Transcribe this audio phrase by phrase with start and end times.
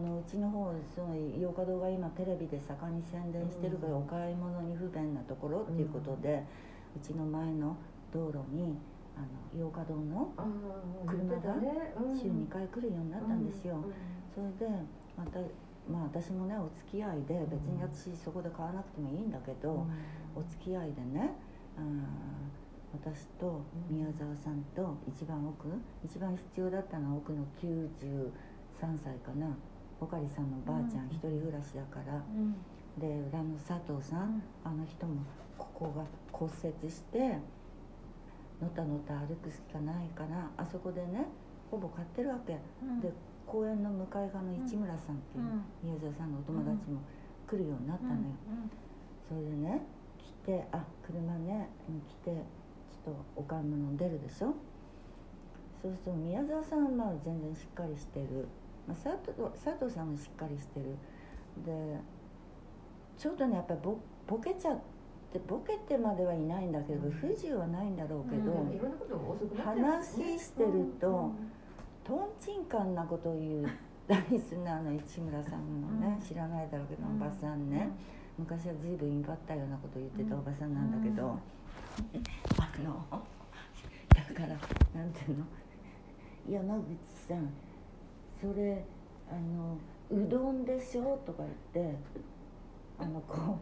[0.00, 6.42] のうちの方その洋華堂が今テレビで盛んに宣伝してるから、お買い物に不便なところっていうことで、
[6.96, 7.76] うちの前の
[8.12, 8.76] 道路に
[9.16, 10.32] あの洋華堂の
[11.06, 11.54] 車が
[12.20, 13.84] 週2回来るようになったんですよ、
[14.34, 14.74] それで
[15.16, 15.40] また
[15.90, 19.86] まあ私もねお付き合いで別に私そこで買わなくてもいいんだけど、
[20.34, 21.32] お付き合いでね、
[21.78, 22.04] うん
[22.92, 25.68] 私と宮沢さんと一番奥
[26.04, 28.30] 一番必要だったのは奥の93
[29.02, 29.46] 歳かな
[30.00, 32.22] おかりさんのばあちゃん、一人暮らしだから、
[32.98, 35.22] で裏の佐藤さん、あの人も
[35.58, 37.38] ここが骨折して
[38.60, 41.26] のたのた歩くしかないからあそこでね
[41.70, 42.54] ほぼ買ってるわけ、
[43.00, 43.12] で
[43.46, 45.44] 公園の向かい側の市村さんっていう、
[45.82, 47.00] 宮沢さんのお友達も
[47.46, 48.16] 来るようになったのよ、
[49.28, 49.82] それでね
[50.18, 51.68] 来てあ車ね
[52.08, 54.54] 来てちょっとお買い物出るでしょ？
[55.82, 58.48] そうすると宮沢さんはまあ全然しっかりしてる、
[58.90, 60.96] まあ、佐藤佐藤さんもしっかりしてる。
[61.64, 62.00] で
[63.16, 64.78] ちょっとねやっぱりボボケちゃっ
[65.32, 68.66] てボケてまではいないんだけど、不自由はないんだろうけど、
[69.62, 71.30] 話してると、
[72.02, 73.70] とんちんかんなことを言う
[74.08, 77.90] 大リスナーの市村さんのね、知らないだろうけどおばさんね、
[78.38, 81.38] 昔は随分威張ったようなことを言ってたおばさんなんだけど、
[82.58, 84.48] あのだから
[85.00, 85.44] なんていうの？
[86.48, 86.96] 山口
[87.28, 87.50] さん
[88.40, 88.84] それ
[89.30, 89.76] あの
[90.10, 91.20] うどんでしょ？
[91.26, 91.42] とか
[91.74, 91.94] 言って
[92.98, 93.58] あのこ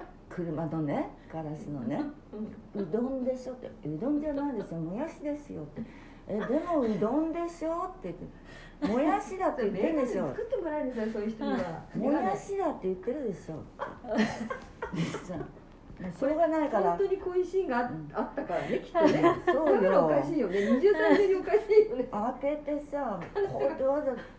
[0.00, 2.00] う車のねガラスのね
[2.74, 5.82] 「うどんでしょ」って「うどんじゃないですよもやしですよ」って
[6.28, 8.26] 「えでもうどんでしょ」って言って
[8.92, 11.84] 「もやしだって言ってるでしょ」 作ってもらえるんですよそういう人には。
[11.94, 13.56] もやしだって言ってるでしょ
[16.12, 16.36] しょう。
[16.36, 19.22] がないから本当にこういうシーンがあ,、あったからねきっとね。
[19.46, 20.06] そうよ。
[20.06, 20.60] おかしいよね。
[20.60, 22.08] 二重三重におかしいよね。
[22.40, 23.20] 開けてさ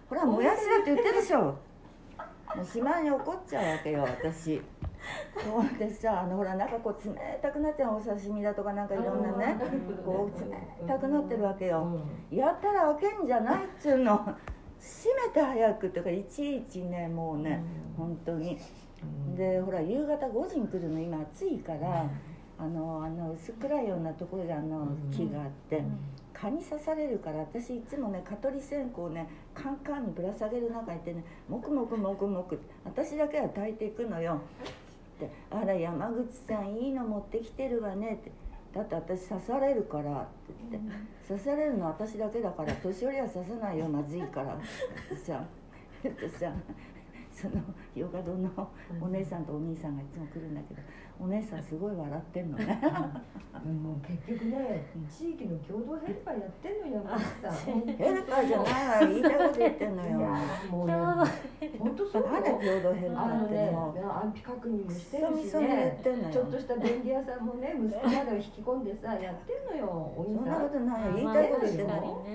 [0.09, 1.41] ほらもやしだって言ってるでしょ。
[2.55, 4.61] もうしまいに怒っちゃうわけよ私。
[5.37, 9.57] そうでさあのほらなんかこう冷たくなっちゃうお刺身だとかなんかいろんなね
[10.05, 10.39] こう
[10.81, 14.35] 冷たくなってるわけよ、やったら開けんじゃないっつうの。
[14.79, 17.61] 閉めて早くとかいちいちねもうね、
[17.97, 18.57] うん、本当に、
[19.37, 22.09] でほら夕方5時に来るの今暑いから、
[22.57, 25.83] あのあの薄暗いようなところであの木があって、
[26.33, 34.41] 蚊に刺されるから私いつもね蚊取り線香をねカンカンにぶら下げる中にいてねもくもくもくもく私だけは炊いていくのよ。
[35.19, 38.31] で「あら山口さんいいの持ってきてるわね」って
[38.73, 40.89] 「だって私刺されるから」って言って
[41.27, 44.57] 「刺されるの私だけだから年寄りは刺さないよまずいから」っ
[45.09, 45.43] てさ。
[46.07, 46.51] ってさ
[47.39, 47.63] その
[47.95, 48.49] ヨガ堂の
[48.99, 50.81] お姉さんとお兄さんがいつも来るんだけど
[51.21, 52.81] お姉さんすごい笑ってんのね。
[53.59, 56.79] もう結局ね地域の共同ヘルパーやってん。
[56.91, 57.81] の山口さん。
[57.95, 59.95] ヘルパーじゃないわ言いたいこと言ってん。
[59.95, 60.19] のよ
[60.69, 60.93] もうね
[61.77, 66.01] 本当そうまだ共同ヘルパーってもう安否確認もしてるしね
[66.31, 67.45] ちょっとした便利屋さん。
[67.45, 68.83] もね息子ながら引き込ん。
[68.83, 69.65] でさやってん。
[69.65, 70.45] のよそん。
[70.45, 71.87] なことないよ言いたいこと言ってん。
[71.87, 72.25] の